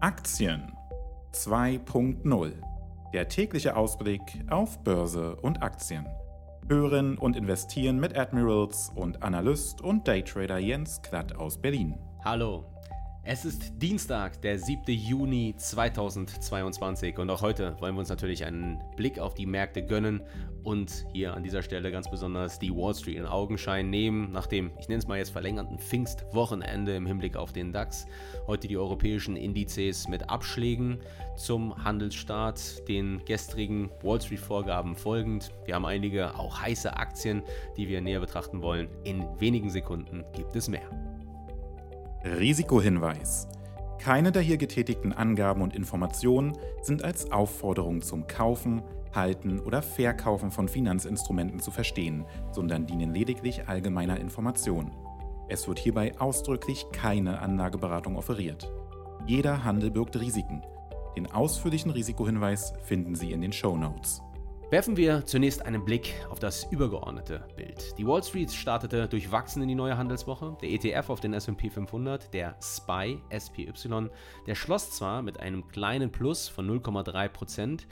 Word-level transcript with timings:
Aktien 0.00 0.72
2.0. 1.32 2.52
Der 3.12 3.28
tägliche 3.28 3.74
Ausblick 3.74 4.20
auf 4.48 4.78
Börse 4.84 5.34
und 5.34 5.60
Aktien. 5.60 6.06
Hören 6.68 7.18
und 7.18 7.34
investieren 7.34 7.98
mit 7.98 8.16
Admirals 8.16 8.92
und 8.94 9.24
Analyst 9.24 9.80
und 9.80 10.06
Daytrader 10.06 10.58
Jens 10.58 11.02
Klatt 11.02 11.34
aus 11.34 11.60
Berlin. 11.60 11.98
Hallo, 12.24 12.64
es 13.24 13.44
ist 13.44 13.72
Dienstag, 13.82 14.40
der 14.42 14.58
7. 14.58 14.84
Juni 14.86 15.54
2022 15.56 17.18
und 17.18 17.28
auch 17.30 17.42
heute 17.42 17.76
wollen 17.80 17.94
wir 17.94 18.00
uns 18.00 18.08
natürlich 18.08 18.44
einen 18.44 18.82
Blick 18.96 19.18
auf 19.18 19.34
die 19.34 19.46
Märkte 19.46 19.84
gönnen 19.84 20.22
und 20.62 21.06
hier 21.12 21.34
an 21.34 21.42
dieser 21.42 21.62
Stelle 21.62 21.90
ganz 21.90 22.10
besonders 22.10 22.58
die 22.58 22.74
Wall 22.74 22.94
Street 22.94 23.16
in 23.16 23.26
Augenschein 23.26 23.90
nehmen, 23.90 24.32
nach 24.32 24.46
dem, 24.46 24.70
ich 24.80 24.88
nenne 24.88 24.98
es 24.98 25.06
mal 25.06 25.18
jetzt 25.18 25.30
verlängerten 25.30 25.78
Pfingstwochenende 25.78 26.96
im 26.96 27.06
Hinblick 27.06 27.36
auf 27.36 27.52
den 27.52 27.72
DAX. 27.72 28.06
Heute 28.46 28.68
die 28.68 28.76
europäischen 28.76 29.36
Indizes 29.36 30.08
mit 30.08 30.28
Abschlägen 30.30 31.00
zum 31.36 31.84
Handelsstart, 31.84 32.88
den 32.88 33.24
gestrigen 33.24 33.90
Wall 34.02 34.20
Street 34.20 34.40
Vorgaben 34.40 34.96
folgend. 34.96 35.52
Wir 35.64 35.74
haben 35.74 35.86
einige 35.86 36.38
auch 36.38 36.60
heiße 36.60 36.96
Aktien, 36.96 37.42
die 37.76 37.88
wir 37.88 38.00
näher 38.00 38.20
betrachten 38.20 38.62
wollen. 38.62 38.88
In 39.04 39.24
wenigen 39.38 39.70
Sekunden 39.70 40.24
gibt 40.34 40.56
es 40.56 40.68
mehr. 40.68 41.07
Risikohinweis. 42.24 43.46
Keine 44.00 44.32
der 44.32 44.42
hier 44.42 44.56
getätigten 44.56 45.12
Angaben 45.12 45.62
und 45.62 45.74
Informationen 45.74 46.56
sind 46.82 47.04
als 47.04 47.30
Aufforderung 47.30 48.02
zum 48.02 48.26
Kaufen, 48.26 48.82
Halten 49.14 49.60
oder 49.60 49.82
Verkaufen 49.82 50.50
von 50.50 50.68
Finanzinstrumenten 50.68 51.60
zu 51.60 51.70
verstehen, 51.70 52.24
sondern 52.50 52.86
dienen 52.86 53.14
lediglich 53.14 53.68
allgemeiner 53.68 54.18
Information. 54.18 54.90
Es 55.48 55.68
wird 55.68 55.78
hierbei 55.78 56.12
ausdrücklich 56.18 56.86
keine 56.92 57.40
Anlageberatung 57.40 58.16
offeriert. 58.16 58.70
Jeder 59.26 59.64
Handel 59.64 59.90
birgt 59.90 60.18
Risiken. 60.18 60.62
Den 61.16 61.30
ausführlichen 61.30 61.90
Risikohinweis 61.90 62.74
finden 62.82 63.14
Sie 63.14 63.32
in 63.32 63.40
den 63.40 63.52
Show 63.52 63.76
Notes. 63.76 64.22
Werfen 64.70 64.98
wir 64.98 65.24
zunächst 65.24 65.64
einen 65.64 65.82
Blick 65.82 66.12
auf 66.28 66.40
das 66.40 66.70
übergeordnete 66.70 67.42
Bild. 67.56 67.96
Die 67.96 68.06
Wall 68.06 68.22
Street 68.22 68.52
startete 68.52 69.08
durchwachsen 69.08 69.62
in 69.62 69.68
die 69.68 69.74
neue 69.74 69.96
Handelswoche. 69.96 70.58
Der 70.60 70.68
ETF 70.68 71.08
auf 71.08 71.20
den 71.20 71.32
SP 71.32 71.72
500, 71.72 72.34
der 72.34 72.54
SPY, 72.60 73.18
SPY, 73.34 73.72
der 74.46 74.54
schloss 74.54 74.90
zwar 74.90 75.22
mit 75.22 75.40
einem 75.40 75.66
kleinen 75.68 76.12
Plus 76.12 76.48
von 76.48 76.68
0,3%, 76.68 77.86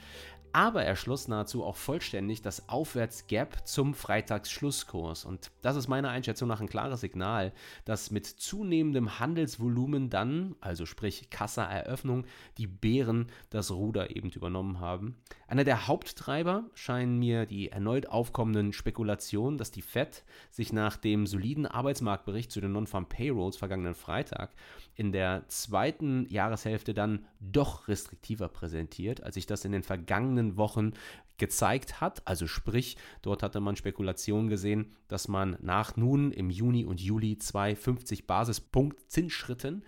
aber 0.57 0.83
er 0.83 0.95
schloss 0.95 1.27
nahezu 1.27 1.63
auch 1.63 1.75
vollständig 1.75 2.41
das 2.41 2.67
Aufwärtsgap 2.67 3.67
zum 3.67 3.93
Freitagsschlusskurs. 3.93 5.23
Und 5.23 5.51
das 5.61 5.75
ist 5.75 5.87
meiner 5.87 6.09
Einschätzung 6.09 6.47
nach 6.47 6.59
ein 6.59 6.67
klares 6.67 7.01
Signal, 7.01 7.53
dass 7.85 8.09
mit 8.09 8.25
zunehmendem 8.25 9.19
Handelsvolumen 9.19 10.09
dann, 10.09 10.55
also 10.59 10.87
sprich 10.87 11.29
Kassaeröffnung, 11.29 12.25
die 12.57 12.65
Bären 12.65 13.27
das 13.51 13.69
Ruder 13.69 14.15
eben 14.15 14.31
übernommen 14.31 14.79
haben. 14.79 15.17
Einer 15.47 15.63
der 15.63 15.85
Haupttreiber 15.85 16.63
scheinen 16.73 17.19
mir 17.19 17.45
die 17.45 17.69
erneut 17.69 18.07
aufkommenden 18.07 18.73
Spekulationen, 18.73 19.59
dass 19.59 19.69
die 19.69 19.83
Fed 19.83 20.23
sich 20.49 20.73
nach 20.73 20.97
dem 20.97 21.27
soliden 21.27 21.67
Arbeitsmarktbericht 21.67 22.51
zu 22.51 22.61
den 22.61 22.71
Non-Farm 22.71 23.07
Payrolls 23.07 23.57
vergangenen 23.57 23.93
Freitag 23.93 24.55
in 24.95 25.11
der 25.11 25.47
zweiten 25.49 26.27
Jahreshälfte 26.29 26.95
dann 26.95 27.27
doch 27.39 27.87
restriktiver 27.87 28.47
präsentiert, 28.47 29.23
als 29.23 29.35
sich 29.35 29.45
das 29.45 29.65
in 29.65 29.71
den 29.71 29.83
vergangenen 29.83 30.57
Wochen 30.57 30.93
gezeigt 31.37 32.01
hat. 32.01 32.27
Also 32.27 32.47
sprich, 32.47 32.97
dort 33.21 33.43
hatte 33.43 33.59
man 33.59 33.75
Spekulationen 33.75 34.49
gesehen, 34.49 34.95
dass 35.07 35.27
man 35.27 35.57
nach 35.61 35.95
nun 35.95 36.31
im 36.31 36.49
Juni 36.49 36.85
und 36.85 36.99
Juli 36.99 37.37
zwei 37.37 37.75
50 37.75 38.27
Basispunkt 38.27 39.09
Zinsschritten 39.09 39.83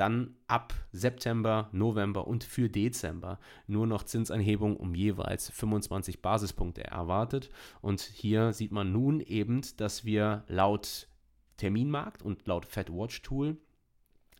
dann 0.00 0.34
ab 0.46 0.72
September, 0.92 1.68
November 1.72 2.26
und 2.26 2.42
für 2.42 2.70
Dezember 2.70 3.38
nur 3.66 3.86
noch 3.86 4.04
Zinsanhebung 4.04 4.78
um 4.78 4.94
jeweils 4.94 5.50
25 5.50 6.22
Basispunkte 6.22 6.84
erwartet. 6.84 7.50
Und 7.82 8.00
hier 8.00 8.54
sieht 8.54 8.72
man 8.72 8.92
nun 8.92 9.20
eben, 9.20 9.60
dass 9.76 10.06
wir 10.06 10.44
laut 10.48 11.06
Terminmarkt 11.58 12.22
und 12.22 12.46
laut 12.46 12.64
Fed 12.64 12.90
Watch 12.90 13.20
Tool 13.20 13.58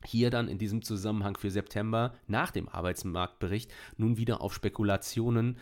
hier 0.05 0.31
dann 0.31 0.49
in 0.49 0.59
diesem 0.59 0.83
Zusammenhang 0.83 1.37
für 1.37 1.51
September 1.51 2.15
nach 2.27 2.51
dem 2.51 2.69
Arbeitsmarktbericht 2.69 3.73
nun 3.97 4.17
wieder 4.17 4.41
auf 4.41 4.55
Spekulationen 4.55 5.59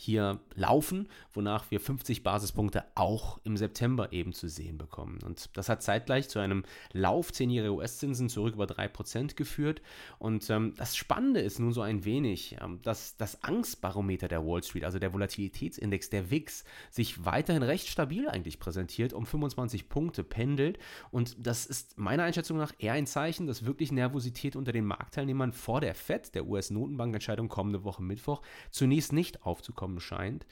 hier 0.00 0.40
laufen, 0.54 1.08
wonach 1.34 1.70
wir 1.70 1.78
50 1.78 2.22
Basispunkte 2.22 2.84
auch 2.94 3.38
im 3.44 3.58
September 3.58 4.12
eben 4.14 4.32
zu 4.32 4.48
sehen 4.48 4.78
bekommen. 4.78 5.18
Und 5.26 5.50
das 5.58 5.68
hat 5.68 5.82
zeitgleich 5.82 6.30
zu 6.30 6.38
einem 6.38 6.64
Lauf 6.92 7.30
10-jähriger 7.30 7.72
US-Zinsen 7.72 8.30
zurück 8.30 8.54
über 8.54 8.64
3% 8.64 9.34
geführt. 9.34 9.82
Und 10.18 10.48
ähm, 10.48 10.72
das 10.78 10.96
Spannende 10.96 11.40
ist 11.40 11.58
nun 11.58 11.74
so 11.74 11.82
ein 11.82 12.06
wenig, 12.06 12.56
ähm, 12.62 12.80
dass 12.80 13.18
das 13.18 13.44
Angstbarometer 13.44 14.26
der 14.26 14.42
Wall 14.46 14.62
Street, 14.62 14.84
also 14.84 14.98
der 14.98 15.12
Volatilitätsindex 15.12 16.08
der 16.08 16.30
WIX, 16.30 16.64
sich 16.90 17.26
weiterhin 17.26 17.62
recht 17.62 17.88
stabil 17.88 18.26
eigentlich 18.26 18.58
präsentiert, 18.58 19.12
um 19.12 19.26
25 19.26 19.90
Punkte 19.90 20.24
pendelt. 20.24 20.78
Und 21.10 21.36
das 21.46 21.66
ist 21.66 21.98
meiner 21.98 22.22
Einschätzung 22.22 22.56
nach 22.56 22.72
eher 22.78 22.94
ein 22.94 23.06
Zeichen, 23.06 23.46
dass 23.46 23.66
wirklich 23.66 23.92
Nervosität 23.92 24.56
unter 24.56 24.72
den 24.72 24.86
Marktteilnehmern 24.86 25.52
vor 25.52 25.82
der 25.82 25.94
FED, 25.94 26.34
der 26.34 26.46
US-Notenbankentscheidung 26.46 27.48
kommende 27.50 27.84
Woche 27.84 28.02
Mittwoch, 28.02 28.40
zunächst 28.70 29.12
nicht 29.12 29.42
aufzukommen 29.42 29.89
kommen 29.90 30.00
scheint. 30.00 30.46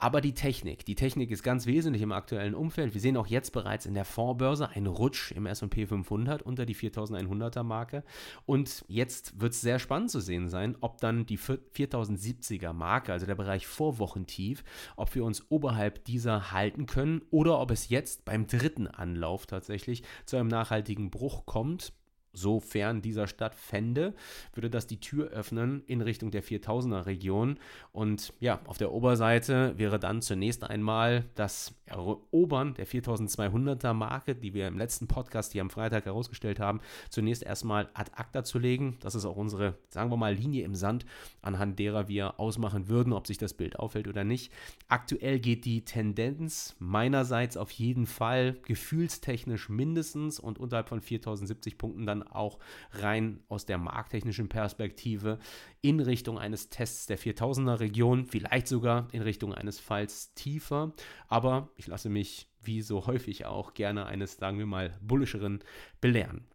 Aber 0.00 0.20
die 0.20 0.32
Technik, 0.32 0.84
die 0.84 0.94
Technik 0.94 1.32
ist 1.32 1.42
ganz 1.42 1.66
wesentlich 1.66 2.02
im 2.02 2.12
aktuellen 2.12 2.54
Umfeld. 2.54 2.94
Wir 2.94 3.00
sehen 3.00 3.16
auch 3.16 3.26
jetzt 3.26 3.50
bereits 3.50 3.84
in 3.84 3.94
der 3.94 4.04
Fondsbörse 4.04 4.68
einen 4.68 4.86
Rutsch 4.86 5.32
im 5.32 5.44
S&P 5.44 5.86
500 5.86 6.40
unter 6.40 6.64
die 6.66 6.76
4100er 6.76 7.64
Marke. 7.64 8.04
Und 8.46 8.84
jetzt 8.86 9.40
wird 9.40 9.54
es 9.54 9.60
sehr 9.60 9.80
spannend 9.80 10.12
zu 10.12 10.20
sehen 10.20 10.48
sein, 10.48 10.76
ob 10.82 11.00
dann 11.00 11.26
die 11.26 11.36
4070er 11.36 12.72
Marke, 12.72 13.12
also 13.12 13.26
der 13.26 13.34
Bereich 13.34 13.66
Vorwochentief, 13.66 14.62
ob 14.94 15.12
wir 15.16 15.24
uns 15.24 15.50
oberhalb 15.50 16.04
dieser 16.04 16.52
halten 16.52 16.86
können 16.86 17.22
oder 17.30 17.58
ob 17.58 17.72
es 17.72 17.88
jetzt 17.88 18.24
beim 18.24 18.46
dritten 18.46 18.86
Anlauf 18.86 19.46
tatsächlich 19.46 20.04
zu 20.26 20.36
einem 20.36 20.48
nachhaltigen 20.48 21.10
Bruch 21.10 21.44
kommt 21.44 21.92
sofern 22.40 23.02
dieser 23.02 23.26
stattfände, 23.26 24.14
würde 24.54 24.70
das 24.70 24.86
die 24.86 25.00
Tür 25.00 25.28
öffnen 25.28 25.82
in 25.86 26.00
Richtung 26.00 26.30
der 26.30 26.42
4000er 26.42 27.06
Region. 27.06 27.58
Und 27.92 28.32
ja, 28.40 28.60
auf 28.66 28.78
der 28.78 28.92
Oberseite 28.92 29.74
wäre 29.76 29.98
dann 29.98 30.22
zunächst 30.22 30.64
einmal 30.64 31.24
das 31.34 31.74
Erobern 31.86 32.74
der 32.74 32.86
4200er 32.86 33.92
Marke, 33.92 34.34
die 34.34 34.54
wir 34.54 34.68
im 34.68 34.78
letzten 34.78 35.06
Podcast 35.08 35.52
hier 35.52 35.62
am 35.62 35.70
Freitag 35.70 36.04
herausgestellt 36.06 36.60
haben, 36.60 36.80
zunächst 37.10 37.42
erstmal 37.42 37.88
ad 37.94 38.12
acta 38.14 38.44
zu 38.44 38.58
legen. 38.58 38.96
Das 39.00 39.14
ist 39.14 39.24
auch 39.24 39.36
unsere, 39.36 39.74
sagen 39.88 40.10
wir 40.10 40.16
mal, 40.16 40.34
Linie 40.34 40.64
im 40.64 40.74
Sand, 40.74 41.06
anhand 41.42 41.78
derer 41.78 42.08
wir 42.08 42.38
ausmachen 42.38 42.88
würden, 42.88 43.12
ob 43.12 43.26
sich 43.26 43.38
das 43.38 43.54
Bild 43.54 43.78
auffällt 43.78 44.08
oder 44.08 44.24
nicht. 44.24 44.52
Aktuell 44.88 45.40
geht 45.40 45.64
die 45.64 45.84
Tendenz 45.84 46.76
meinerseits 46.78 47.56
auf 47.56 47.70
jeden 47.70 48.06
Fall 48.06 48.56
gefühlstechnisch 48.64 49.68
mindestens 49.68 50.38
und 50.38 50.58
unterhalb 50.58 50.88
von 50.88 51.00
4070 51.00 51.78
Punkten 51.78 52.06
dann 52.06 52.22
auch 52.30 52.58
rein 52.92 53.40
aus 53.48 53.66
der 53.66 53.78
markttechnischen 53.78 54.48
Perspektive 54.48 55.38
in 55.80 56.00
Richtung 56.00 56.38
eines 56.38 56.68
Tests 56.68 57.06
der 57.06 57.18
4000er 57.18 57.80
Region, 57.80 58.26
vielleicht 58.26 58.68
sogar 58.68 59.08
in 59.12 59.22
Richtung 59.22 59.54
eines 59.54 59.78
Falls 59.80 60.34
tiefer. 60.34 60.92
Aber 61.28 61.70
ich 61.76 61.86
lasse 61.86 62.08
mich, 62.08 62.48
wie 62.60 62.82
so 62.82 63.06
häufig 63.06 63.46
auch, 63.46 63.74
gerne 63.74 64.06
eines, 64.06 64.36
sagen 64.36 64.58
wir 64.58 64.66
mal, 64.66 64.96
bullischeren 65.00 65.60
belehren. 66.00 66.46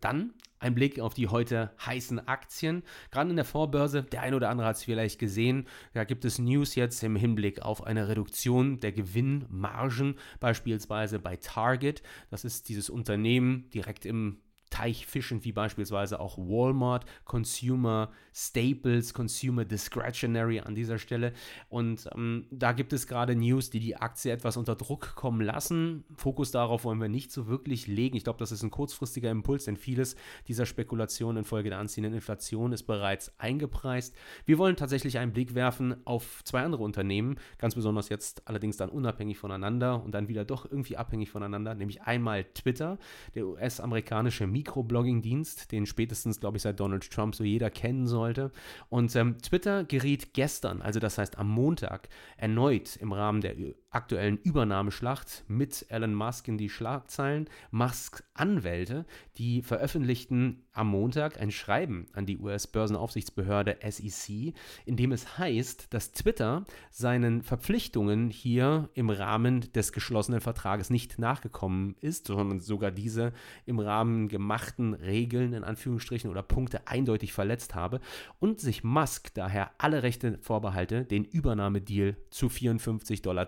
Dann 0.00 0.34
ein 0.60 0.74
Blick 0.74 0.98
auf 1.00 1.14
die 1.14 1.28
heute 1.28 1.72
heißen 1.84 2.26
Aktien. 2.26 2.82
Gerade 3.10 3.30
in 3.30 3.36
der 3.36 3.44
Vorbörse, 3.44 4.02
der 4.02 4.22
ein 4.22 4.34
oder 4.34 4.50
andere 4.50 4.68
hat 4.68 4.76
es 4.76 4.84
vielleicht 4.84 5.18
gesehen, 5.18 5.66
da 5.92 6.04
gibt 6.04 6.24
es 6.24 6.38
News 6.38 6.74
jetzt 6.74 7.02
im 7.02 7.16
Hinblick 7.16 7.62
auf 7.62 7.84
eine 7.84 8.08
Reduktion 8.08 8.80
der 8.80 8.92
Gewinnmargen, 8.92 10.16
beispielsweise 10.40 11.18
bei 11.18 11.36
Target. 11.36 12.02
Das 12.30 12.44
ist 12.44 12.68
dieses 12.68 12.90
Unternehmen 12.90 13.70
direkt 13.70 14.04
im 14.04 14.38
Teichfischen 14.70 15.44
wie 15.44 15.52
beispielsweise 15.52 16.20
auch 16.20 16.38
Walmart, 16.38 17.04
Consumer 17.24 18.10
Staples, 18.32 19.14
Consumer 19.14 19.64
Discretionary 19.64 20.60
an 20.60 20.74
dieser 20.74 20.98
Stelle. 20.98 21.32
Und 21.68 22.08
ähm, 22.14 22.46
da 22.50 22.72
gibt 22.72 22.92
es 22.92 23.06
gerade 23.06 23.34
News, 23.34 23.70
die 23.70 23.80
die 23.80 23.96
Aktie 23.96 24.32
etwas 24.32 24.56
unter 24.56 24.76
Druck 24.76 25.14
kommen 25.16 25.40
lassen. 25.40 26.04
Fokus 26.16 26.50
darauf 26.50 26.84
wollen 26.84 27.00
wir 27.00 27.08
nicht 27.08 27.32
so 27.32 27.48
wirklich 27.48 27.86
legen. 27.86 28.16
Ich 28.16 28.24
glaube, 28.24 28.38
das 28.38 28.52
ist 28.52 28.62
ein 28.62 28.70
kurzfristiger 28.70 29.30
Impuls, 29.30 29.64
denn 29.64 29.76
vieles 29.76 30.16
dieser 30.46 30.66
Spekulation 30.66 31.36
infolge 31.36 31.70
der 31.70 31.78
anziehenden 31.78 32.14
Inflation 32.14 32.72
ist 32.72 32.84
bereits 32.84 33.32
eingepreist. 33.38 34.14
Wir 34.44 34.58
wollen 34.58 34.76
tatsächlich 34.76 35.18
einen 35.18 35.32
Blick 35.32 35.54
werfen 35.54 35.96
auf 36.04 36.42
zwei 36.44 36.62
andere 36.62 36.82
Unternehmen, 36.84 37.36
ganz 37.58 37.74
besonders 37.74 38.08
jetzt 38.08 38.46
allerdings 38.46 38.76
dann 38.76 38.90
unabhängig 38.90 39.38
voneinander 39.38 40.02
und 40.02 40.12
dann 40.12 40.28
wieder 40.28 40.44
doch 40.44 40.70
irgendwie 40.70 40.96
abhängig 40.96 41.30
voneinander, 41.30 41.74
nämlich 41.74 42.02
einmal 42.02 42.44
Twitter, 42.44 42.98
der 43.34 43.46
US-amerikanische 43.46 44.46
Mikroblogging-Dienst, 44.58 45.70
den 45.70 45.86
spätestens, 45.86 46.40
glaube 46.40 46.56
ich, 46.56 46.62
seit 46.62 46.80
Donald 46.80 47.08
Trump 47.10 47.34
so 47.34 47.44
jeder 47.44 47.70
kennen 47.70 48.06
sollte. 48.06 48.50
Und 48.88 49.14
ähm, 49.14 49.38
Twitter 49.38 49.84
geriet 49.84 50.34
gestern, 50.34 50.82
also 50.82 50.98
das 50.98 51.18
heißt 51.18 51.38
am 51.38 51.48
Montag, 51.48 52.08
erneut 52.36 52.96
im 52.96 53.12
Rahmen 53.12 53.40
der 53.40 53.54
aktuellen 53.90 54.38
Übernahmeschlacht 54.38 55.44
mit 55.46 55.86
Elon 55.88 56.14
Musk 56.14 56.48
in 56.48 56.58
die 56.58 56.68
Schlagzeilen. 56.68 57.48
Musks 57.70 58.24
Anwälte, 58.34 59.06
die 59.36 59.62
veröffentlichten 59.62 60.64
am 60.78 60.88
Montag 60.88 61.40
ein 61.40 61.50
Schreiben 61.50 62.06
an 62.12 62.24
die 62.24 62.38
US-Börsenaufsichtsbehörde 62.38 63.78
SEC, 63.88 64.54
in 64.86 64.96
dem 64.96 65.12
es 65.12 65.36
heißt, 65.38 65.88
dass 65.90 66.12
Twitter 66.12 66.64
seinen 66.90 67.42
Verpflichtungen 67.42 68.30
hier 68.30 68.88
im 68.94 69.10
Rahmen 69.10 69.72
des 69.72 69.92
geschlossenen 69.92 70.40
Vertrages 70.40 70.90
nicht 70.90 71.18
nachgekommen 71.18 71.96
ist, 72.00 72.28
sondern 72.28 72.60
sogar 72.60 72.90
diese 72.90 73.32
im 73.66 73.80
Rahmen 73.80 74.28
gemachten 74.28 74.94
Regeln 74.94 75.52
in 75.52 75.64
Anführungsstrichen 75.64 76.30
oder 76.30 76.42
Punkte 76.42 76.86
eindeutig 76.86 77.32
verletzt 77.32 77.74
habe 77.74 78.00
und 78.38 78.60
sich 78.60 78.84
Musk 78.84 79.34
daher 79.34 79.72
alle 79.78 80.02
Rechte 80.02 80.38
vorbehalte, 80.40 81.04
den 81.04 81.24
Übernahmedeal 81.24 82.16
zu 82.30 82.46
54,20 82.46 83.22
Dollar 83.22 83.46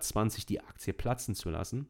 die 0.49 0.59
Aktie 0.59 0.93
platzen 0.93 1.35
zu 1.35 1.49
lassen. 1.49 1.87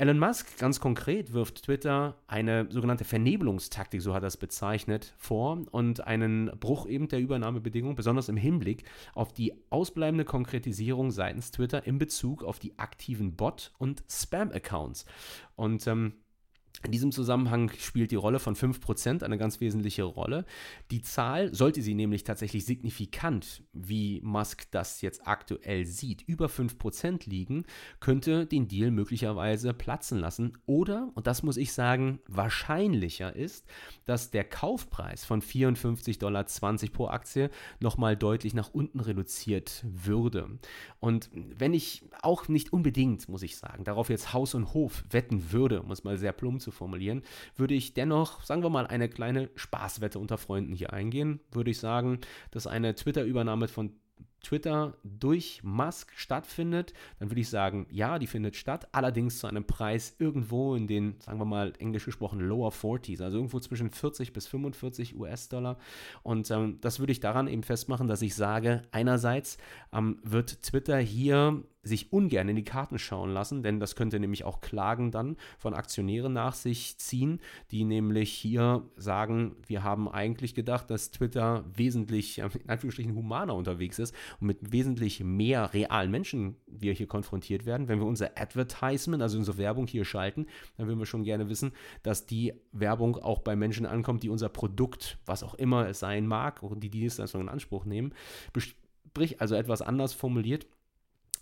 Elon 0.00 0.18
Musk 0.18 0.56
ganz 0.56 0.80
konkret 0.80 1.34
wirft 1.34 1.64
Twitter 1.64 2.16
eine 2.26 2.66
sogenannte 2.70 3.04
Vernebelungstaktik, 3.04 4.00
so 4.00 4.14
hat 4.14 4.22
er 4.22 4.28
es 4.28 4.38
bezeichnet, 4.38 5.12
vor 5.18 5.60
und 5.72 6.06
einen 6.06 6.50
Bruch 6.58 6.86
eben 6.86 7.08
der 7.08 7.20
Übernahmebedingungen, 7.20 7.96
besonders 7.96 8.30
im 8.30 8.38
Hinblick 8.38 8.84
auf 9.12 9.34
die 9.34 9.52
ausbleibende 9.68 10.24
Konkretisierung 10.24 11.10
seitens 11.10 11.50
Twitter 11.50 11.86
in 11.86 11.98
Bezug 11.98 12.44
auf 12.44 12.58
die 12.58 12.78
aktiven 12.78 13.36
Bot- 13.36 13.72
und 13.76 14.02
Spam-Accounts. 14.08 15.04
Und 15.54 15.86
ähm, 15.86 16.14
in 16.82 16.92
diesem 16.92 17.12
Zusammenhang 17.12 17.70
spielt 17.78 18.10
die 18.10 18.16
Rolle 18.16 18.38
von 18.38 18.56
5% 18.56 19.22
eine 19.22 19.36
ganz 19.36 19.60
wesentliche 19.60 20.04
Rolle. 20.04 20.46
Die 20.90 21.02
Zahl, 21.02 21.54
sollte 21.54 21.82
sie 21.82 21.92
nämlich 21.92 22.24
tatsächlich 22.24 22.64
signifikant, 22.64 23.62
wie 23.74 24.22
Musk 24.22 24.70
das 24.70 25.02
jetzt 25.02 25.26
aktuell 25.26 25.84
sieht, 25.84 26.22
über 26.22 26.46
5% 26.46 27.28
liegen, 27.28 27.64
könnte 28.00 28.46
den 28.46 28.66
Deal 28.66 28.90
möglicherweise 28.90 29.74
platzen 29.74 30.18
lassen. 30.18 30.56
Oder, 30.64 31.10
und 31.14 31.26
das 31.26 31.42
muss 31.42 31.58
ich 31.58 31.74
sagen, 31.74 32.20
wahrscheinlicher 32.26 33.36
ist, 33.36 33.66
dass 34.06 34.30
der 34.30 34.44
Kaufpreis 34.44 35.24
von 35.26 35.42
54,20 35.42 36.18
Dollar 36.18 36.44
pro 36.92 37.08
Aktie 37.08 37.50
nochmal 37.80 38.16
deutlich 38.16 38.54
nach 38.54 38.72
unten 38.72 39.00
reduziert 39.00 39.84
würde. 39.84 40.48
Und 40.98 41.28
wenn 41.34 41.74
ich 41.74 42.04
auch 42.22 42.48
nicht 42.48 42.72
unbedingt, 42.72 43.28
muss 43.28 43.42
ich 43.42 43.58
sagen, 43.58 43.84
darauf 43.84 44.08
jetzt 44.08 44.32
Haus 44.32 44.54
und 44.54 44.72
Hof 44.72 45.04
wetten 45.10 45.52
würde, 45.52 45.82
muss 45.82 46.04
mal 46.04 46.16
sehr 46.16 46.32
plump 46.32 46.59
zu 46.60 46.70
formulieren, 46.70 47.22
würde 47.56 47.74
ich 47.74 47.94
dennoch, 47.94 48.42
sagen 48.42 48.62
wir 48.62 48.70
mal, 48.70 48.86
eine 48.86 49.08
kleine 49.08 49.50
Spaßwette 49.54 50.18
unter 50.18 50.38
Freunden 50.38 50.74
hier 50.74 50.92
eingehen. 50.92 51.40
Würde 51.50 51.70
ich 51.70 51.78
sagen, 51.78 52.20
dass 52.50 52.66
eine 52.66 52.94
Twitter-Übernahme 52.94 53.68
von 53.68 53.92
Twitter 54.42 54.96
durch 55.04 55.62
Musk 55.62 56.12
stattfindet, 56.16 56.92
dann 57.18 57.30
würde 57.30 57.40
ich 57.40 57.48
sagen, 57.48 57.86
ja, 57.90 58.18
die 58.18 58.26
findet 58.26 58.56
statt, 58.56 58.88
allerdings 58.92 59.38
zu 59.38 59.46
einem 59.46 59.64
Preis 59.64 60.16
irgendwo 60.18 60.74
in 60.74 60.86
den, 60.86 61.16
sagen 61.20 61.38
wir 61.38 61.44
mal, 61.44 61.72
englisch 61.78 62.04
gesprochen, 62.04 62.40
lower 62.40 62.70
40s, 62.70 63.22
also 63.22 63.36
irgendwo 63.36 63.60
zwischen 63.60 63.90
40 63.90 64.32
bis 64.32 64.46
45 64.46 65.18
US-Dollar. 65.18 65.78
Und 66.22 66.50
ähm, 66.50 66.78
das 66.80 67.00
würde 67.00 67.12
ich 67.12 67.20
daran 67.20 67.48
eben 67.48 67.62
festmachen, 67.62 68.08
dass 68.08 68.22
ich 68.22 68.34
sage, 68.34 68.82
einerseits 68.92 69.58
ähm, 69.92 70.18
wird 70.22 70.62
Twitter 70.62 70.98
hier 70.98 71.62
sich 71.82 72.12
ungern 72.12 72.48
in 72.48 72.56
die 72.56 72.64
Karten 72.64 72.98
schauen 72.98 73.32
lassen, 73.32 73.62
denn 73.62 73.80
das 73.80 73.96
könnte 73.96 74.20
nämlich 74.20 74.44
auch 74.44 74.60
Klagen 74.60 75.10
dann 75.10 75.36
von 75.58 75.72
Aktionären 75.72 76.32
nach 76.32 76.54
sich 76.54 76.98
ziehen, 76.98 77.40
die 77.70 77.84
nämlich 77.84 78.30
hier 78.32 78.84
sagen, 78.96 79.56
wir 79.66 79.82
haben 79.82 80.08
eigentlich 80.08 80.54
gedacht, 80.54 80.90
dass 80.90 81.10
Twitter 81.10 81.64
wesentlich, 81.74 82.38
in 82.38 82.50
Anführungsstrichen, 82.68 83.14
humaner 83.14 83.54
unterwegs 83.54 83.98
ist 83.98 84.14
und 84.40 84.48
mit 84.48 84.72
wesentlich 84.72 85.24
mehr 85.24 85.72
realen 85.72 86.10
Menschen 86.10 86.56
wir 86.66 86.92
hier 86.92 87.06
konfrontiert 87.06 87.64
werden. 87.64 87.88
Wenn 87.88 87.98
wir 87.98 88.06
unser 88.06 88.38
Advertisement, 88.38 89.22
also 89.22 89.38
unsere 89.38 89.56
Werbung 89.56 89.86
hier 89.86 90.04
schalten, 90.04 90.46
dann 90.76 90.86
würden 90.86 90.98
wir 90.98 91.06
schon 91.06 91.24
gerne 91.24 91.48
wissen, 91.48 91.72
dass 92.02 92.26
die 92.26 92.52
Werbung 92.72 93.16
auch 93.16 93.40
bei 93.40 93.56
Menschen 93.56 93.86
ankommt, 93.86 94.22
die 94.22 94.28
unser 94.28 94.50
Produkt, 94.50 95.18
was 95.24 95.42
auch 95.42 95.54
immer 95.54 95.88
es 95.88 96.00
sein 96.00 96.26
mag, 96.26 96.60
die 96.76 96.90
Dienstleistung 96.90 97.40
in 97.40 97.48
Anspruch 97.48 97.86
nehmen. 97.86 98.12
Sprich, 98.56 99.40
also 99.40 99.54
etwas 99.54 99.82
anders 99.82 100.12
formuliert, 100.12 100.66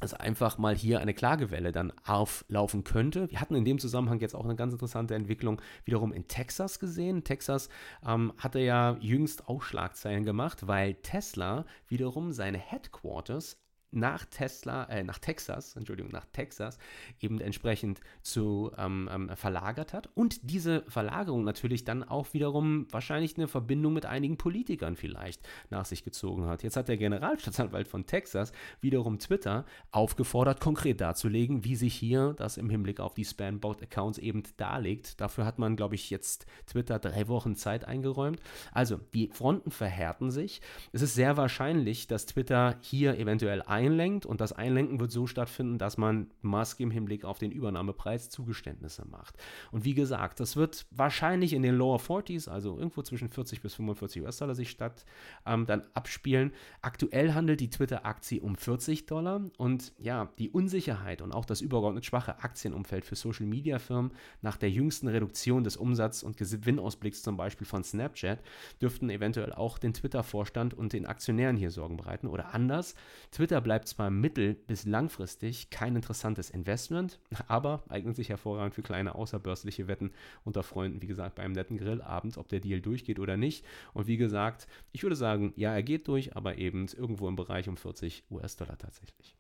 dass 0.00 0.14
einfach 0.14 0.58
mal 0.58 0.76
hier 0.76 1.00
eine 1.00 1.14
Klagewelle 1.14 1.72
dann 1.72 1.92
auflaufen 2.04 2.84
könnte. 2.84 3.30
Wir 3.30 3.40
hatten 3.40 3.54
in 3.54 3.64
dem 3.64 3.78
Zusammenhang 3.78 4.20
jetzt 4.20 4.34
auch 4.34 4.44
eine 4.44 4.56
ganz 4.56 4.72
interessante 4.72 5.14
Entwicklung 5.14 5.60
wiederum 5.84 6.12
in 6.12 6.28
Texas 6.28 6.78
gesehen. 6.78 7.24
Texas 7.24 7.68
ähm, 8.06 8.32
hatte 8.38 8.60
ja 8.60 8.96
jüngst 9.00 9.48
auch 9.48 9.62
Schlagzeilen 9.62 10.24
gemacht, 10.24 10.66
weil 10.66 10.94
Tesla 10.94 11.64
wiederum 11.88 12.32
seine 12.32 12.58
Headquarters 12.58 13.58
nach 13.90 14.26
Tesla, 14.26 14.84
äh, 14.84 15.02
nach 15.02 15.18
Texas, 15.18 15.74
Entschuldigung, 15.76 16.12
nach 16.12 16.26
Texas 16.32 16.78
eben 17.20 17.40
entsprechend 17.40 18.00
zu 18.22 18.70
ähm, 18.76 19.08
ähm, 19.12 19.30
verlagert 19.34 19.92
hat 19.92 20.10
und 20.14 20.50
diese 20.50 20.82
Verlagerung 20.88 21.44
natürlich 21.44 21.84
dann 21.84 22.02
auch 22.02 22.34
wiederum 22.34 22.86
wahrscheinlich 22.90 23.36
eine 23.36 23.48
Verbindung 23.48 23.94
mit 23.94 24.04
einigen 24.04 24.36
Politikern 24.36 24.96
vielleicht 24.96 25.48
nach 25.70 25.86
sich 25.86 26.04
gezogen 26.04 26.46
hat. 26.46 26.62
Jetzt 26.62 26.76
hat 26.76 26.88
der 26.88 26.98
Generalstaatsanwalt 26.98 27.88
von 27.88 28.06
Texas 28.06 28.52
wiederum 28.80 29.18
Twitter 29.18 29.64
aufgefordert, 29.90 30.60
konkret 30.60 31.00
darzulegen, 31.00 31.64
wie 31.64 31.76
sich 31.76 31.94
hier 31.94 32.34
das 32.36 32.58
im 32.58 32.68
Hinblick 32.68 33.00
auf 33.00 33.14
die 33.14 33.24
Spam-Bot-Accounts 33.24 34.18
eben 34.18 34.42
darlegt. 34.58 35.20
Dafür 35.20 35.46
hat 35.46 35.58
man, 35.58 35.76
glaube 35.76 35.94
ich, 35.94 36.10
jetzt 36.10 36.46
Twitter 36.66 36.98
drei 36.98 37.28
Wochen 37.28 37.56
Zeit 37.56 37.86
eingeräumt. 37.86 38.40
Also 38.72 38.98
die 39.14 39.30
Fronten 39.32 39.70
verhärten 39.70 40.30
sich. 40.30 40.60
Es 40.92 41.00
ist 41.00 41.14
sehr 41.14 41.36
wahrscheinlich, 41.36 42.06
dass 42.06 42.26
Twitter 42.26 42.76
hier 42.82 43.18
eventuell 43.18 43.62
ein 43.62 43.77
einlenkt 43.78 44.26
und 44.26 44.40
das 44.40 44.52
Einlenken 44.52 44.98
wird 44.98 45.12
so 45.12 45.28
stattfinden, 45.28 45.78
dass 45.78 45.98
man 45.98 46.32
Musk 46.42 46.80
im 46.80 46.90
Hinblick 46.90 47.24
auf 47.24 47.38
den 47.38 47.52
Übernahmepreis 47.52 48.28
Zugeständnisse 48.28 49.06
macht. 49.06 49.36
Und 49.70 49.84
wie 49.84 49.94
gesagt, 49.94 50.40
das 50.40 50.56
wird 50.56 50.86
wahrscheinlich 50.90 51.52
in 51.52 51.62
den 51.62 51.76
Lower 51.76 52.00
40s, 52.00 52.48
also 52.48 52.76
irgendwo 52.76 53.02
zwischen 53.02 53.28
40 53.28 53.62
bis 53.62 53.74
45 53.74 54.22
US-Dollar 54.22 54.56
sich 54.56 54.70
statt 54.70 55.04
ähm, 55.46 55.64
dann 55.66 55.84
abspielen. 55.94 56.52
Aktuell 56.82 57.34
handelt 57.34 57.60
die 57.60 57.70
Twitter-Aktie 57.70 58.40
um 58.40 58.56
40 58.56 59.06
Dollar 59.06 59.42
und 59.58 59.92
ja, 59.98 60.28
die 60.38 60.50
Unsicherheit 60.50 61.22
und 61.22 61.32
auch 61.32 61.44
das 61.44 61.60
übergeordnet 61.60 62.04
schwache 62.04 62.42
Aktienumfeld 62.42 63.04
für 63.04 63.14
Social-Media-Firmen 63.14 64.10
nach 64.42 64.56
der 64.56 64.70
jüngsten 64.70 65.06
Reduktion 65.06 65.62
des 65.62 65.76
Umsatz- 65.76 66.24
und 66.24 66.36
Gewinnausblicks 66.36 67.22
zum 67.22 67.36
Beispiel 67.36 67.66
von 67.66 67.84
Snapchat 67.84 68.40
dürften 68.82 69.08
eventuell 69.08 69.52
auch 69.52 69.78
den 69.78 69.94
Twitter-Vorstand 69.94 70.74
und 70.74 70.92
den 70.92 71.06
Aktionären 71.06 71.56
hier 71.56 71.70
Sorgen 71.70 71.96
bereiten. 71.96 72.26
Oder 72.26 72.54
anders, 72.54 72.96
Twitter 73.30 73.60
bleibt 73.68 73.86
zwar 73.86 74.08
mittel- 74.08 74.54
bis 74.54 74.86
langfristig 74.86 75.68
kein 75.68 75.94
interessantes 75.94 76.48
Investment, 76.48 77.20
aber 77.48 77.82
eignet 77.90 78.16
sich 78.16 78.30
hervorragend 78.30 78.74
für 78.74 78.80
kleine 78.80 79.14
außerbörsliche 79.14 79.88
Wetten 79.88 80.10
unter 80.42 80.62
Freunden, 80.62 81.02
wie 81.02 81.06
gesagt, 81.06 81.34
bei 81.34 81.42
einem 81.42 81.52
netten 81.52 81.76
Grillabend, 81.76 82.38
ob 82.38 82.48
der 82.48 82.60
Deal 82.60 82.80
durchgeht 82.80 83.18
oder 83.18 83.36
nicht. 83.36 83.66
Und 83.92 84.06
wie 84.06 84.16
gesagt, 84.16 84.68
ich 84.92 85.02
würde 85.02 85.16
sagen, 85.16 85.52
ja, 85.54 85.74
er 85.74 85.82
geht 85.82 86.08
durch, 86.08 86.34
aber 86.34 86.56
eben 86.56 86.86
irgendwo 86.96 87.28
im 87.28 87.36
Bereich 87.36 87.68
um 87.68 87.76
40 87.76 88.24
US-Dollar 88.30 88.78
tatsächlich. 88.78 89.36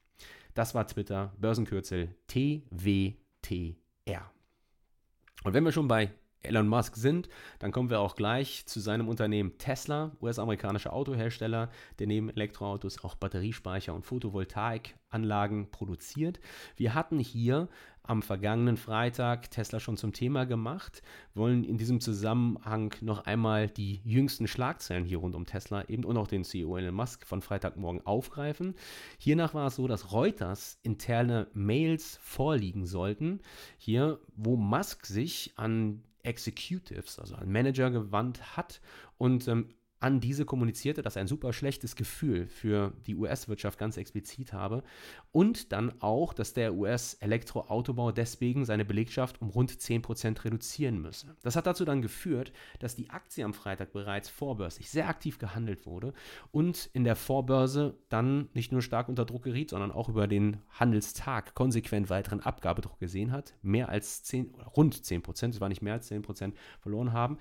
Das 0.52 0.74
war 0.74 0.86
Twitter, 0.86 1.32
Börsenkürzel 1.38 2.14
TWTR. 2.26 3.16
Und 5.42 5.54
wenn 5.54 5.64
wir 5.64 5.72
schon 5.72 5.88
bei 5.88 6.12
Elon 6.42 6.68
Musk 6.68 6.96
sind, 6.96 7.28
dann 7.58 7.72
kommen 7.72 7.90
wir 7.90 8.00
auch 8.00 8.14
gleich 8.14 8.64
zu 8.66 8.80
seinem 8.80 9.08
Unternehmen 9.08 9.58
Tesla, 9.58 10.12
US-amerikanischer 10.22 10.92
Autohersteller, 10.92 11.68
der 11.98 12.06
neben 12.06 12.30
Elektroautos 12.30 13.04
auch 13.04 13.16
Batteriespeicher 13.16 13.94
und 13.94 14.06
Photovoltaikanlagen 14.06 15.70
produziert. 15.70 16.40
Wir 16.76 16.94
hatten 16.94 17.18
hier 17.18 17.68
am 18.08 18.22
vergangenen 18.22 18.78
Freitag 18.78 19.50
Tesla 19.50 19.80
schon 19.80 19.98
zum 19.98 20.14
Thema 20.14 20.46
gemacht, 20.46 21.02
wollen 21.34 21.62
in 21.62 21.76
diesem 21.76 22.00
Zusammenhang 22.00 22.94
noch 23.02 23.26
einmal 23.26 23.68
die 23.68 24.00
jüngsten 24.02 24.46
Schlagzeilen 24.48 25.04
hier 25.04 25.18
rund 25.18 25.34
um 25.34 25.44
Tesla 25.44 25.84
eben 25.88 26.04
und 26.04 26.16
auch 26.16 26.26
den 26.26 26.44
CEO 26.44 26.78
Elon 26.78 26.94
Musk 26.94 27.26
von 27.26 27.42
Freitagmorgen 27.42 28.06
aufgreifen. 28.06 28.74
Hiernach 29.18 29.52
war 29.52 29.66
es 29.66 29.76
so, 29.76 29.86
dass 29.86 30.10
Reuters 30.10 30.78
interne 30.82 31.48
Mails 31.52 32.18
vorliegen 32.22 32.86
sollten, 32.86 33.40
hier, 33.76 34.20
wo 34.36 34.56
Musk 34.56 35.04
sich 35.04 35.52
an 35.56 36.02
Executives, 36.28 37.18
also 37.18 37.34
an 37.36 37.50
Manager 37.50 37.90
gewandt 37.90 38.56
hat. 38.56 38.80
Und 39.16 39.48
ähm, 39.48 39.74
an 40.00 40.20
diese 40.20 40.44
kommunizierte, 40.44 41.02
dass 41.02 41.16
er 41.16 41.20
ein 41.20 41.28
super 41.28 41.52
schlechtes 41.52 41.96
Gefühl 41.96 42.46
für 42.46 42.92
die 43.06 43.16
US-Wirtschaft 43.16 43.78
ganz 43.78 43.96
explizit 43.96 44.52
habe 44.52 44.82
und 45.32 45.72
dann 45.72 46.00
auch, 46.00 46.32
dass 46.32 46.54
der 46.54 46.74
US-Elektroautobau 46.74 48.12
deswegen 48.12 48.64
seine 48.64 48.84
Belegschaft 48.84 49.40
um 49.40 49.50
rund 49.50 49.72
10% 49.72 50.44
reduzieren 50.44 51.00
müsse. 51.00 51.36
Das 51.42 51.56
hat 51.56 51.66
dazu 51.66 51.84
dann 51.84 52.02
geführt, 52.02 52.52
dass 52.78 52.94
die 52.94 53.10
Aktie 53.10 53.44
am 53.44 53.54
Freitag 53.54 53.92
bereits 53.92 54.28
vorbörslich 54.28 54.90
sehr 54.90 55.08
aktiv 55.08 55.38
gehandelt 55.38 55.86
wurde 55.86 56.12
und 56.52 56.90
in 56.92 57.04
der 57.04 57.16
Vorbörse 57.16 57.98
dann 58.08 58.48
nicht 58.54 58.72
nur 58.72 58.82
stark 58.82 59.08
unter 59.08 59.24
Druck 59.24 59.42
geriet, 59.44 59.70
sondern 59.70 59.90
auch 59.90 60.08
über 60.08 60.26
den 60.26 60.58
Handelstag 60.70 61.54
konsequent 61.54 62.10
weiteren 62.10 62.40
Abgabedruck 62.40 62.98
gesehen 63.00 63.32
hat, 63.32 63.54
mehr 63.62 63.88
als 63.88 64.22
10 64.22 64.54
oder 64.54 64.66
rund 64.66 64.94
10%, 64.94 65.50
es 65.50 65.60
war 65.60 65.68
nicht 65.68 65.82
mehr 65.82 65.94
als 65.94 66.10
10% 66.10 66.52
verloren 66.80 67.12
haben. 67.12 67.38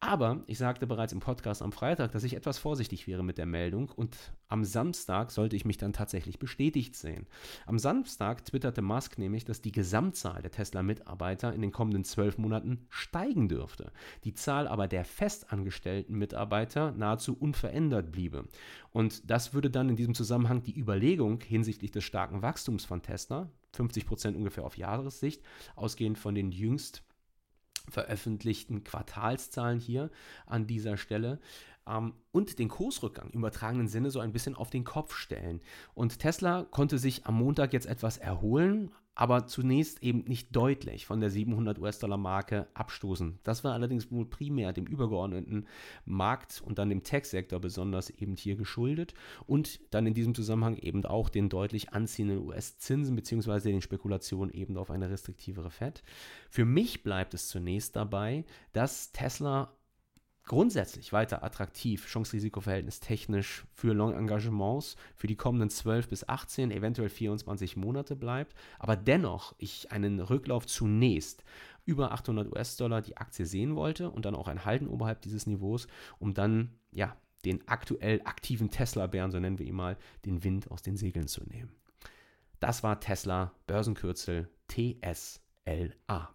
Aber 0.00 0.44
ich 0.46 0.58
sagte 0.58 0.86
bereits 0.86 1.12
im 1.12 1.18
Podcast 1.18 1.60
am 1.60 1.72
Freitag, 1.72 2.12
dass 2.12 2.22
ich 2.22 2.36
etwas 2.36 2.58
vorsichtig 2.58 3.08
wäre 3.08 3.24
mit 3.24 3.36
der 3.36 3.46
Meldung 3.46 3.90
und 3.90 4.16
am 4.46 4.62
Samstag 4.64 5.32
sollte 5.32 5.56
ich 5.56 5.64
mich 5.64 5.76
dann 5.76 5.92
tatsächlich 5.92 6.38
bestätigt 6.38 6.94
sehen. 6.94 7.26
Am 7.66 7.80
Samstag 7.80 8.44
twitterte 8.44 8.80
Musk 8.80 9.18
nämlich, 9.18 9.44
dass 9.44 9.60
die 9.60 9.72
Gesamtzahl 9.72 10.40
der 10.40 10.52
Tesla-Mitarbeiter 10.52 11.52
in 11.52 11.62
den 11.62 11.72
kommenden 11.72 12.04
zwölf 12.04 12.38
Monaten 12.38 12.86
steigen 12.90 13.48
dürfte, 13.48 13.90
die 14.22 14.34
Zahl 14.34 14.68
aber 14.68 14.86
der 14.86 15.04
festangestellten 15.04 16.16
Mitarbeiter 16.16 16.92
nahezu 16.92 17.36
unverändert 17.36 18.12
bliebe. 18.12 18.46
Und 18.92 19.28
das 19.28 19.52
würde 19.52 19.68
dann 19.68 19.88
in 19.88 19.96
diesem 19.96 20.14
Zusammenhang 20.14 20.62
die 20.62 20.78
Überlegung 20.78 21.40
hinsichtlich 21.40 21.90
des 21.90 22.04
starken 22.04 22.40
Wachstums 22.40 22.84
von 22.84 23.02
Tesla, 23.02 23.50
50 23.74 24.06
Prozent 24.06 24.36
ungefähr 24.36 24.64
auf 24.64 24.78
Jahressicht, 24.78 25.42
ausgehend 25.74 26.18
von 26.18 26.36
den 26.36 26.52
jüngst 26.52 27.02
veröffentlichten 27.88 28.84
Quartalszahlen 28.84 29.80
hier 29.80 30.10
an 30.46 30.66
dieser 30.66 30.96
Stelle 30.96 31.40
ähm, 31.86 32.14
und 32.32 32.58
den 32.58 32.68
Kursrückgang 32.68 33.30
im 33.30 33.40
übertragenen 33.40 33.88
Sinne 33.88 34.10
so 34.10 34.20
ein 34.20 34.32
bisschen 34.32 34.54
auf 34.54 34.70
den 34.70 34.84
Kopf 34.84 35.14
stellen. 35.14 35.60
Und 35.94 36.18
Tesla 36.18 36.64
konnte 36.70 36.98
sich 36.98 37.26
am 37.26 37.36
Montag 37.36 37.72
jetzt 37.72 37.86
etwas 37.86 38.18
erholen, 38.18 38.92
aber 39.18 39.48
zunächst 39.48 40.00
eben 40.04 40.20
nicht 40.28 40.54
deutlich 40.54 41.04
von 41.04 41.18
der 41.18 41.28
700 41.28 41.80
US-Dollar-Marke 41.80 42.68
abstoßen. 42.72 43.40
Das 43.42 43.64
war 43.64 43.72
allerdings 43.72 44.12
wohl 44.12 44.24
primär 44.24 44.72
dem 44.72 44.86
übergeordneten 44.86 45.66
Markt 46.04 46.62
und 46.64 46.78
dann 46.78 46.88
dem 46.88 47.02
Tech-Sektor 47.02 47.58
besonders 47.58 48.10
eben 48.10 48.36
hier 48.36 48.54
geschuldet 48.54 49.14
und 49.44 49.80
dann 49.92 50.06
in 50.06 50.14
diesem 50.14 50.36
Zusammenhang 50.36 50.76
eben 50.76 51.04
auch 51.04 51.30
den 51.30 51.48
deutlich 51.48 51.92
anziehenden 51.92 52.46
US-Zinsen 52.46 53.16
bzw. 53.16 53.72
den 53.72 53.82
Spekulationen 53.82 54.54
eben 54.54 54.76
auf 54.76 54.88
eine 54.88 55.10
restriktivere 55.10 55.72
Fed. 55.72 56.04
Für 56.48 56.64
mich 56.64 57.02
bleibt 57.02 57.34
es 57.34 57.48
zunächst 57.48 57.96
dabei, 57.96 58.44
dass 58.72 59.10
Tesla 59.10 59.76
grundsätzlich 60.48 61.12
weiter 61.12 61.44
attraktiv, 61.44 62.06
Chance-Risiko-Verhältnis 62.06 62.98
technisch 62.98 63.64
für 63.72 63.92
Long-Engagements 63.92 64.96
für 65.14 65.28
die 65.28 65.36
kommenden 65.36 65.70
12 65.70 66.08
bis 66.08 66.28
18, 66.28 66.72
eventuell 66.72 67.10
24 67.10 67.76
Monate 67.76 68.16
bleibt, 68.16 68.54
aber 68.80 68.96
dennoch 68.96 69.54
ich 69.58 69.92
einen 69.92 70.18
Rücklauf 70.18 70.66
zunächst 70.66 71.44
über 71.84 72.12
800 72.12 72.50
US-Dollar 72.50 73.02
die 73.02 73.16
Aktie 73.16 73.46
sehen 73.46 73.76
wollte 73.76 74.10
und 74.10 74.24
dann 74.24 74.34
auch 74.34 74.48
ein 74.48 74.64
Halten 74.64 74.88
oberhalb 74.88 75.20
dieses 75.22 75.46
Niveaus, 75.46 75.86
um 76.18 76.34
dann 76.34 76.72
ja 76.90 77.16
den 77.44 77.66
aktuell 77.68 78.20
aktiven 78.24 78.70
Tesla-Bären, 78.70 79.30
so 79.30 79.38
nennen 79.38 79.58
wir 79.58 79.66
ihn 79.66 79.76
mal, 79.76 79.96
den 80.24 80.42
Wind 80.44 80.70
aus 80.70 80.82
den 80.82 80.96
Segeln 80.96 81.28
zu 81.28 81.44
nehmen. 81.44 81.70
Das 82.58 82.82
war 82.82 83.00
Tesla 83.00 83.52
Börsenkürzel 83.66 84.48
TSLA. 84.68 86.34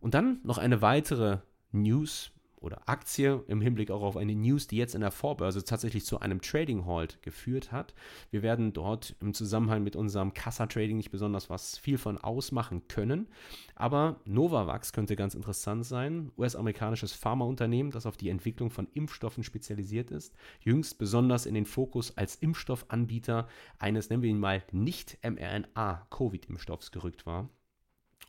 Und 0.00 0.14
dann 0.14 0.40
noch 0.42 0.58
eine 0.58 0.82
weitere 0.82 1.38
News, 1.72 2.32
oder 2.60 2.88
Aktie 2.88 3.42
im 3.48 3.60
Hinblick 3.60 3.90
auch 3.90 4.02
auf 4.02 4.16
eine 4.16 4.34
News, 4.34 4.66
die 4.66 4.76
jetzt 4.76 4.94
in 4.94 5.00
der 5.00 5.10
Vorbörse 5.10 5.64
tatsächlich 5.64 6.04
zu 6.04 6.20
einem 6.20 6.40
Trading 6.40 6.86
Halt 6.86 7.22
geführt 7.22 7.72
hat. 7.72 7.94
Wir 8.30 8.42
werden 8.42 8.72
dort 8.72 9.16
im 9.20 9.34
Zusammenhang 9.34 9.82
mit 9.82 9.96
unserem 9.96 10.34
Kassa-Trading 10.34 10.96
nicht 10.96 11.10
besonders 11.10 11.48
was 11.48 11.78
viel 11.78 11.98
von 11.98 12.18
ausmachen 12.18 12.86
können, 12.88 13.28
aber 13.74 14.20
Novavax 14.26 14.92
könnte 14.92 15.16
ganz 15.16 15.34
interessant 15.34 15.86
sein. 15.86 16.30
US-amerikanisches 16.36 17.12
Pharmaunternehmen, 17.14 17.92
das 17.92 18.06
auf 18.06 18.16
die 18.16 18.28
Entwicklung 18.28 18.70
von 18.70 18.88
Impfstoffen 18.92 19.42
spezialisiert 19.42 20.10
ist, 20.10 20.34
jüngst 20.60 20.98
besonders 20.98 21.46
in 21.46 21.54
den 21.54 21.66
Fokus 21.66 22.16
als 22.16 22.36
Impfstoffanbieter 22.36 23.48
eines, 23.78 24.10
nennen 24.10 24.22
wir 24.22 24.30
ihn 24.30 24.38
mal, 24.38 24.62
nicht 24.72 25.18
mRNA-Covid-Impfstoffs 25.22 26.90
gerückt 26.92 27.24
war. 27.26 27.48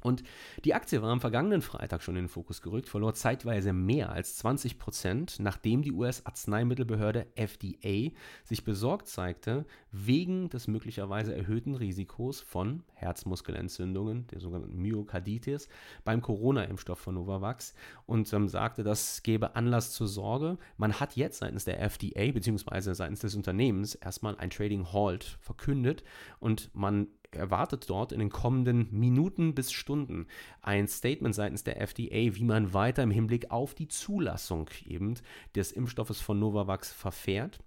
Und 0.01 0.23
die 0.65 0.73
Aktie 0.73 1.01
war 1.01 1.09
am 1.09 1.21
vergangenen 1.21 1.61
Freitag 1.61 2.01
schon 2.01 2.15
in 2.15 2.23
den 2.23 2.29
Fokus 2.29 2.61
gerückt, 2.61 2.89
verlor 2.89 3.13
zeitweise 3.13 3.73
mehr 3.73 4.11
als 4.11 4.37
20 4.37 4.79
Prozent, 4.79 5.37
nachdem 5.39 5.81
die 5.81 5.91
US-Arzneimittelbehörde 5.91 7.27
FDA 7.35 8.11
sich 8.43 8.63
besorgt 8.63 9.07
zeigte 9.07 9.65
wegen 9.91 10.49
des 10.49 10.67
möglicherweise 10.67 11.35
erhöhten 11.35 11.75
Risikos 11.75 12.41
von 12.41 12.83
Herzmuskelentzündungen, 12.93 14.27
der 14.27 14.39
sogenannten 14.39 14.81
Myokarditis, 14.81 15.67
beim 16.03 16.21
Corona-Impfstoff 16.21 16.99
von 16.99 17.15
Novavax 17.15 17.73
und 18.05 18.31
ähm, 18.33 18.47
sagte, 18.47 18.83
das 18.83 19.23
gebe 19.23 19.55
Anlass 19.55 19.91
zur 19.91 20.07
Sorge. 20.07 20.57
Man 20.77 20.99
hat 20.99 21.15
jetzt 21.15 21.39
seitens 21.39 21.65
der 21.65 21.81
FDA 21.81 22.31
bzw. 22.31 22.93
seitens 22.93 23.19
des 23.19 23.35
Unternehmens 23.35 23.95
erstmal 23.95 24.37
ein 24.37 24.49
Trading 24.49 24.91
Halt 24.93 25.37
verkündet 25.41 26.03
und 26.39 26.73
man 26.73 27.07
erwartet 27.35 27.89
dort 27.89 28.11
in 28.11 28.19
den 28.19 28.29
kommenden 28.29 28.87
Minuten 28.91 29.55
bis 29.55 29.71
Stunden 29.71 30.27
ein 30.61 30.87
Statement 30.87 31.35
seitens 31.35 31.63
der 31.63 31.79
FDA, 31.79 32.35
wie 32.35 32.43
man 32.43 32.73
weiter 32.73 33.03
im 33.03 33.11
Hinblick 33.11 33.51
auf 33.51 33.73
die 33.73 33.87
Zulassung 33.87 34.69
eben 34.85 35.15
des 35.55 35.71
Impfstoffes 35.71 36.21
von 36.21 36.39
Novavax 36.39 36.91
verfährt. 36.91 37.59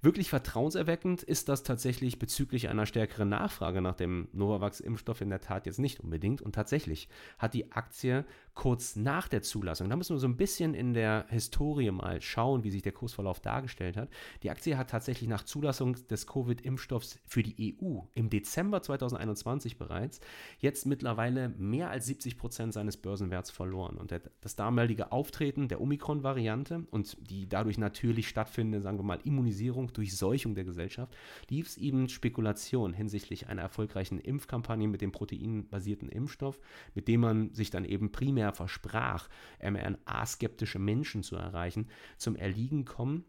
Wirklich 0.00 0.30
vertrauenserweckend 0.30 1.24
ist 1.24 1.48
das 1.48 1.64
tatsächlich 1.64 2.20
bezüglich 2.20 2.68
einer 2.68 2.86
stärkeren 2.86 3.28
Nachfrage 3.28 3.80
nach 3.80 3.96
dem 3.96 4.28
Novavax-Impfstoff 4.32 5.20
in 5.22 5.30
der 5.30 5.40
Tat 5.40 5.66
jetzt 5.66 5.80
nicht 5.80 5.98
unbedingt. 5.98 6.40
Und 6.40 6.54
tatsächlich 6.54 7.08
hat 7.36 7.52
die 7.52 7.72
Aktie 7.72 8.24
kurz 8.54 8.94
nach 8.94 9.26
der 9.26 9.42
Zulassung, 9.42 9.88
da 9.88 9.96
müssen 9.96 10.14
wir 10.14 10.20
so 10.20 10.28
ein 10.28 10.36
bisschen 10.36 10.74
in 10.74 10.94
der 10.94 11.26
Historie 11.30 11.90
mal 11.90 12.20
schauen, 12.20 12.62
wie 12.62 12.70
sich 12.70 12.82
der 12.82 12.92
Kursverlauf 12.92 13.40
dargestellt 13.40 13.96
hat. 13.96 14.08
Die 14.44 14.50
Aktie 14.50 14.78
hat 14.78 14.90
tatsächlich 14.90 15.28
nach 15.28 15.42
Zulassung 15.42 15.96
des 16.08 16.28
Covid-Impfstoffs 16.28 17.18
für 17.26 17.42
die 17.42 17.76
EU 17.82 18.02
im 18.14 18.30
Dezember 18.30 18.82
2021 18.82 19.78
bereits 19.78 20.20
jetzt 20.58 20.86
mittlerweile 20.86 21.48
mehr 21.50 21.90
als 21.90 22.06
70 22.06 22.38
Prozent 22.38 22.72
seines 22.72 22.96
Börsenwerts 22.96 23.50
verloren. 23.50 23.96
Und 23.96 24.14
das 24.40 24.54
damalige 24.54 25.10
Auftreten 25.10 25.66
der 25.66 25.80
Omikron-Variante 25.80 26.86
und 26.92 27.16
die 27.30 27.48
dadurch 27.48 27.78
natürlich 27.78 28.28
stattfindende, 28.28 28.80
sagen 28.80 28.98
wir 28.98 29.04
mal, 29.04 29.20
Immunisierung 29.24 29.87
Durchseuchung, 29.92 30.28
Durchseuchung 30.38 30.54
der 30.54 30.64
Gesellschaft, 30.64 31.16
lief 31.48 31.68
es 31.68 31.76
eben 31.76 32.08
Spekulation 32.08 32.92
hinsichtlich 32.92 33.48
einer 33.48 33.62
erfolgreichen 33.62 34.18
Impfkampagne 34.18 34.88
mit 34.88 35.00
dem 35.00 35.12
proteinbasierten 35.12 36.08
Impfstoff, 36.08 36.60
mit 36.94 37.08
dem 37.08 37.20
man 37.20 37.54
sich 37.54 37.70
dann 37.70 37.84
eben 37.84 38.12
primär 38.12 38.52
versprach, 38.52 39.28
mRNA-skeptische 39.62 40.78
Menschen 40.78 41.22
zu 41.22 41.36
erreichen, 41.36 41.88
zum 42.16 42.36
Erliegen 42.36 42.84
kommen. 42.84 43.24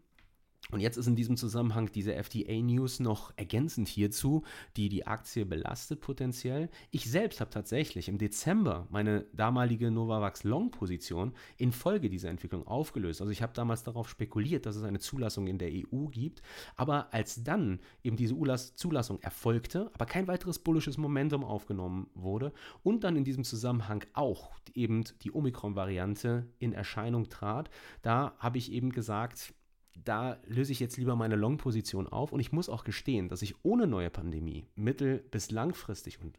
Und 0.70 0.80
jetzt 0.80 0.96
ist 0.96 1.08
in 1.08 1.16
diesem 1.16 1.36
Zusammenhang 1.36 1.90
diese 1.92 2.14
FDA-News 2.14 3.00
noch 3.00 3.32
ergänzend 3.36 3.88
hierzu, 3.88 4.44
die 4.76 4.88
die 4.88 5.06
Aktie 5.06 5.44
belastet 5.44 6.00
potenziell. 6.00 6.70
Ich 6.90 7.10
selbst 7.10 7.40
habe 7.40 7.50
tatsächlich 7.50 8.08
im 8.08 8.18
Dezember 8.18 8.86
meine 8.90 9.26
damalige 9.32 9.90
Novavax 9.90 10.44
Long-Position 10.44 11.32
infolge 11.56 12.08
dieser 12.08 12.30
Entwicklung 12.30 12.66
aufgelöst. 12.66 13.20
Also 13.20 13.32
ich 13.32 13.42
habe 13.42 13.52
damals 13.52 13.82
darauf 13.82 14.08
spekuliert, 14.08 14.64
dass 14.64 14.76
es 14.76 14.84
eine 14.84 15.00
Zulassung 15.00 15.48
in 15.48 15.58
der 15.58 15.70
EU 15.72 16.06
gibt. 16.06 16.40
Aber 16.76 17.12
als 17.12 17.42
dann 17.42 17.80
eben 18.04 18.16
diese 18.16 18.36
Zulassung 18.76 19.20
erfolgte, 19.22 19.90
aber 19.94 20.06
kein 20.06 20.28
weiteres 20.28 20.60
bullisches 20.60 20.98
Momentum 20.98 21.42
aufgenommen 21.42 22.08
wurde 22.14 22.52
und 22.84 23.02
dann 23.02 23.16
in 23.16 23.24
diesem 23.24 23.42
Zusammenhang 23.42 24.04
auch 24.12 24.52
eben 24.74 25.02
die 25.22 25.32
Omikron-Variante 25.32 26.46
in 26.58 26.72
Erscheinung 26.72 27.28
trat, 27.28 27.70
da 28.02 28.34
habe 28.38 28.58
ich 28.58 28.70
eben 28.70 28.90
gesagt, 28.92 29.52
da 29.96 30.38
löse 30.46 30.72
ich 30.72 30.80
jetzt 30.80 30.96
lieber 30.96 31.16
meine 31.16 31.36
Long-Position 31.36 32.06
auf. 32.06 32.32
Und 32.32 32.40
ich 32.40 32.52
muss 32.52 32.68
auch 32.68 32.84
gestehen, 32.84 33.28
dass 33.28 33.42
ich 33.42 33.54
ohne 33.64 33.86
neue 33.86 34.10
Pandemie 34.10 34.66
mittel- 34.74 35.24
bis 35.30 35.50
langfristig 35.50 36.20
und 36.20 36.38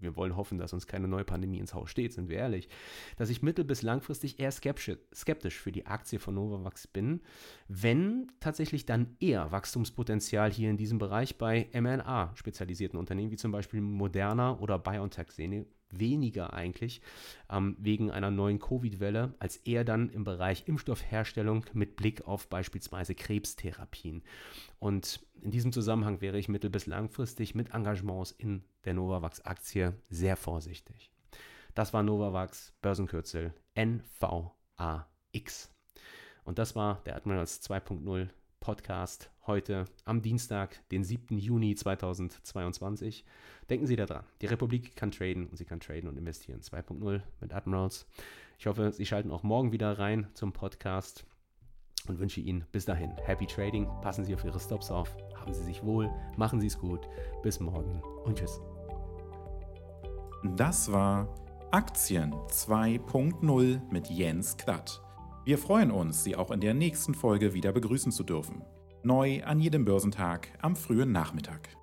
wir 0.00 0.14
wollen 0.16 0.36
hoffen, 0.36 0.58
dass 0.58 0.72
uns 0.72 0.86
keine 0.86 1.08
neue 1.08 1.24
Pandemie 1.24 1.58
ins 1.58 1.74
Haus 1.74 1.90
steht, 1.90 2.12
sind 2.12 2.28
wir 2.28 2.36
ehrlich, 2.36 2.68
dass 3.16 3.30
ich 3.30 3.42
mittel- 3.42 3.64
bis 3.64 3.82
langfristig 3.82 4.38
eher 4.38 4.52
skeptisch 4.52 5.58
für 5.58 5.72
die 5.72 5.86
Aktie 5.86 6.20
von 6.20 6.34
Novavax 6.34 6.86
bin, 6.86 7.20
wenn 7.66 8.30
tatsächlich 8.38 8.86
dann 8.86 9.16
eher 9.18 9.50
Wachstumspotenzial 9.50 10.52
hier 10.52 10.70
in 10.70 10.76
diesem 10.76 10.98
Bereich 10.98 11.36
bei 11.36 11.68
mRNA-spezialisierten 11.72 12.96
Unternehmen 12.98 13.32
wie 13.32 13.36
zum 13.36 13.50
Beispiel 13.50 13.80
Moderna 13.80 14.58
oder 14.58 14.78
BioNTech 14.78 15.32
sehe, 15.32 15.66
weniger 15.90 16.52
eigentlich 16.52 17.00
ähm, 17.50 17.76
wegen 17.78 18.10
einer 18.10 18.30
neuen 18.30 18.58
Covid-Welle, 18.58 19.34
als 19.38 19.56
eher 19.58 19.84
dann 19.84 20.10
im 20.10 20.24
Bereich 20.24 20.66
Impfstoffherstellung 20.66 21.64
mit 21.72 21.96
Blick 21.96 22.26
auf 22.26 22.48
beispielsweise 22.48 23.14
Krebstherapien. 23.14 24.22
Und 24.78 25.20
in 25.40 25.50
diesem 25.50 25.72
Zusammenhang 25.72 26.20
wäre 26.20 26.38
ich 26.38 26.48
mittel- 26.48 26.70
bis 26.70 26.86
langfristig 26.86 27.54
mit 27.54 27.74
Engagements 27.74 28.32
in 28.32 28.64
der 28.84 28.94
Novavax-Aktie 28.94 29.94
sehr 30.08 30.36
vorsichtig. 30.36 31.10
Das 31.74 31.92
war 31.92 32.02
Novavax, 32.02 32.74
Börsenkürzel 32.82 33.54
NVAX. 33.76 35.70
Und 36.44 36.58
das 36.58 36.74
war 36.74 37.02
der 37.04 37.14
Admirals 37.14 37.62
2.0 37.62 38.28
Podcast 38.58 39.30
heute 39.48 39.86
am 40.04 40.22
Dienstag, 40.22 40.88
den 40.90 41.02
7. 41.02 41.36
Juni 41.38 41.74
2022. 41.74 43.24
Denken 43.68 43.86
Sie 43.86 43.96
daran, 43.96 44.24
die 44.40 44.46
Republik 44.46 44.94
kann 44.94 45.10
traden 45.10 45.48
und 45.48 45.56
sie 45.56 45.64
kann 45.64 45.80
traden 45.80 46.08
und 46.08 46.16
investieren. 46.16 46.60
2.0 46.60 47.22
mit 47.40 47.52
Admirals. 47.52 48.06
Ich 48.58 48.66
hoffe, 48.66 48.92
Sie 48.92 49.06
schalten 49.06 49.32
auch 49.32 49.42
morgen 49.42 49.72
wieder 49.72 49.98
rein 49.98 50.28
zum 50.34 50.52
Podcast 50.52 51.24
und 52.06 52.20
wünsche 52.20 52.40
Ihnen 52.40 52.64
bis 52.70 52.84
dahin 52.84 53.10
Happy 53.16 53.46
Trading. 53.46 53.88
Passen 54.02 54.24
Sie 54.24 54.34
auf 54.34 54.44
Ihre 54.44 54.60
Stops 54.60 54.90
auf. 54.90 55.16
Haben 55.34 55.52
Sie 55.52 55.64
sich 55.64 55.82
wohl. 55.82 56.08
Machen 56.36 56.60
Sie 56.60 56.68
es 56.68 56.78
gut. 56.78 57.08
Bis 57.42 57.58
morgen 57.58 58.02
und 58.24 58.38
tschüss. 58.38 58.60
Das 60.56 60.92
war 60.92 61.34
Aktien 61.72 62.32
2.0 62.32 63.80
mit 63.90 64.08
Jens 64.08 64.56
Klatt. 64.56 65.02
Wir 65.44 65.58
freuen 65.58 65.90
uns, 65.90 66.22
Sie 66.22 66.36
auch 66.36 66.50
in 66.50 66.60
der 66.60 66.74
nächsten 66.74 67.14
Folge 67.14 67.54
wieder 67.54 67.72
begrüßen 67.72 68.12
zu 68.12 68.22
dürfen. 68.22 68.62
Neu 69.04 69.40
an 69.44 69.60
jedem 69.60 69.84
Börsentag 69.84 70.48
am 70.60 70.74
frühen 70.74 71.12
Nachmittag. 71.12 71.77